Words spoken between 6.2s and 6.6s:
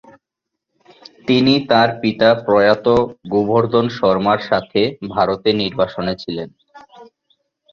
ছিলেন।